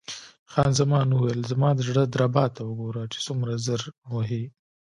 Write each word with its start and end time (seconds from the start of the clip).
خان 0.51 0.71
زمان 0.79 1.07
وویل: 1.11 1.41
زما 1.51 1.69
د 1.75 1.79
زړه 1.87 2.03
دربا 2.13 2.45
ته 2.55 2.61
وګوره 2.65 3.03
چې 3.13 3.19
څومره 3.27 3.51
زر 3.65 3.81
وهي. 4.13 4.43